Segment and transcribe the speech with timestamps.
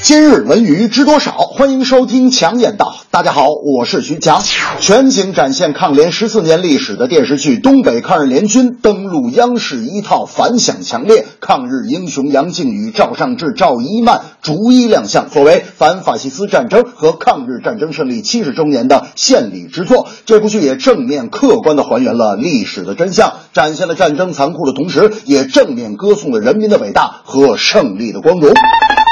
[0.00, 1.32] 今日文娱知多少？
[1.32, 2.94] 欢迎收听强言道。
[3.10, 4.40] 大家好，我是徐强。
[4.78, 15.28] 全景展现抗联十四年历史的电视剧《东北抗日联军》登陆央视一套反响强烈，抗日英雄杨靖宇、赵尚志、赵一曼逐一亮相。
[15.30, 28.54] 作为反法西斯战争和抗日战争胜利七十周年的献礼之作，这部剧也正面客观地还原了历史的真相，展现了战争残酷的同时，也正面歌颂了人民的伟大和胜利的光荣。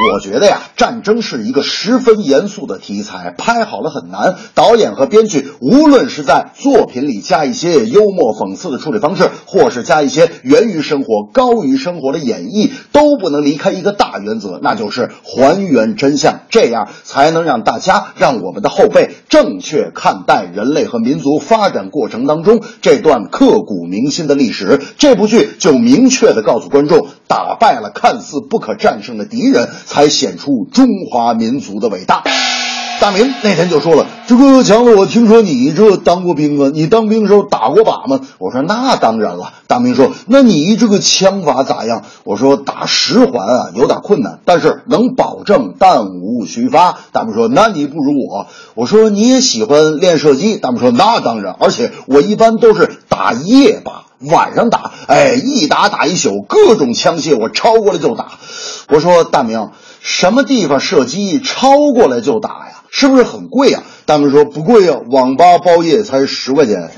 [0.00, 4.36] 我觉得呀，战争是一个十分严肃的题材，拍好了很难。
[4.54, 16.42] 导演和编剧无论是在作品里加一些幽默讽刺的处理方式，或是加一些源于生活、高于生活的演绎，都不能离开一个大原则，那就是还原真相。
[16.48, 24.80] 这样才能让大家、让我们的后辈正确看待人类和民族发展过程当中这段刻骨铭心的历史。
[24.96, 29.68] 这部剧就明确地告诉观众，打败了看似不可战胜的敌人。
[29.86, 32.22] 才显出中华民族的伟大。
[33.00, 36.70] 大明那天就说了：“这个强子，我听说你这当过兵啊？
[36.74, 58.32] 你当兵的时候打过靶吗？”我说：“那当然了。”大明说：“那你这个枪法咋样？”我说：“打十环啊，有点困难，但是能保证弹无虚发。”大明说：“那你不如我。”我说：“你也喜欢练射击？”大明说：“那当然，而且我一般都是打夜靶。”晚上打，哎，一打打一宿，各种枪械我抄过来就打。
[58.88, 62.82] 我说大明，什么地方射击抄过来就打呀？
[62.90, 63.82] 是不是很贵呀？
[64.06, 66.90] 大明说不贵呀，网吧包夜才十块钱。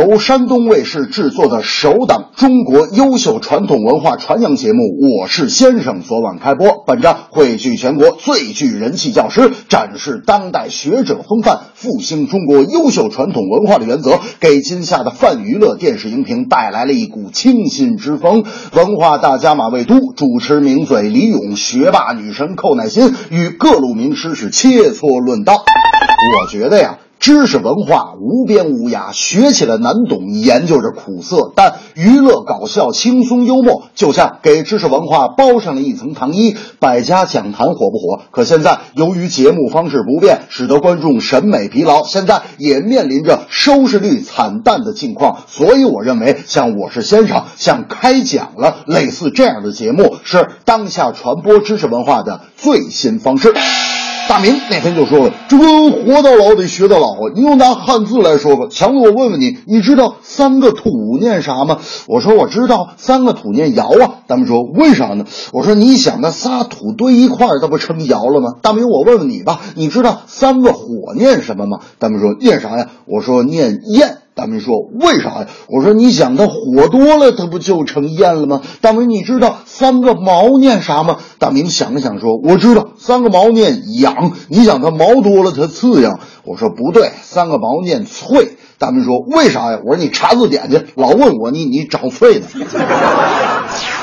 [0.00, 4.78] 由山东卫视制作的首档中国优秀传统文化传扬节目
[5.22, 6.82] 《我是先生》昨晚开播。
[6.86, 18.44] 本着汇聚全国最具人气教师、展示当代学者风范、复兴中国优秀传统文化的原则，给今夏的泛娱乐电视荧屏带来了一股清新之风。
[18.72, 25.56] 文化大家马未都主持名嘴李咏、学霸女神寇乃馨与各路名师是切磋论道。
[25.56, 26.96] 我觉得呀。
[27.20, 31.52] 知识文化无边无涯，学起来难懂，研究着苦涩。
[31.54, 36.56] 但娱乐搞笑、轻松幽默，就像给知识文化包上了一层糖衣。
[36.78, 38.22] 百家讲坛火不火？
[38.30, 45.40] 可现在由于节目方式不变，使得观众审美疲劳，现在也面临着收视率惨淡的境况。
[45.46, 53.52] 所以我认为，像《我是先生》、像开讲了类似这样的节目，是当下传播知识文化的最新方式。
[54.30, 57.32] 大明那天就说了：“这不活到老得学到老啊！
[57.34, 58.68] 你就拿汉字来说吧。
[58.70, 71.80] 强子，我问问你，你知道三个土念啥吗？”我说：“我知道，三个土念窑啊。”大明说：“为啥呢？”我说：“你想，那仨土堆一块儿，它不成窑了吗？”大明，我问问你吧，你知道三个火念什么吗？
[71.98, 81.18] 大明说：“念啥呀？”我说：“念焰。”大明说：“为啥呀？”我说：“你想，它火多了，它不就成烟了吗？”大明，你知道三个毛念啥吗？
[81.38, 84.32] 大明想了想说：“我知道，三个毛念痒。
[84.48, 92.46] 你想，它毛多了，它刺痒。”我说：“不对，三个毛念脆。”大明说：“为啥呀？”我说：“你查字典去，老问我，你你找脆的。”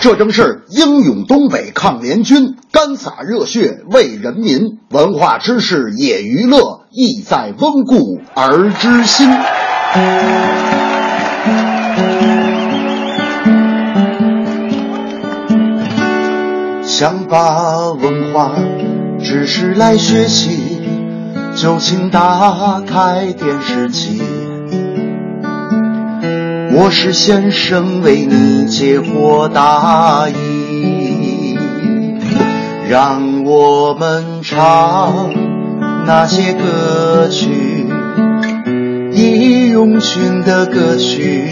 [0.00, 9.28] 这正是英勇东北抗联军，干洒热血为人民，文化知识也娱乐，意在温故而知新。
[16.82, 18.52] 想把文化
[19.20, 20.80] 知识来学习，
[21.54, 24.22] 就请打开电视机。
[26.74, 31.58] 我是先生为你解惑答疑，
[32.88, 35.34] 让我们唱
[36.06, 37.86] 那些歌曲。
[39.14, 41.48] 义勇军的歌曲，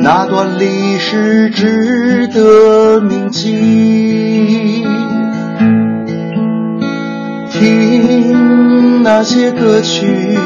[0.00, 4.84] 那段历史值得铭记。
[7.52, 10.38] 听那些歌曲，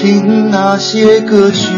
[0.00, 1.72] 听那些歌曲，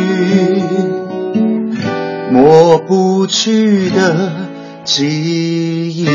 [2.30, 4.32] 抹不去的
[4.84, 5.06] 记
[5.94, 6.06] 忆。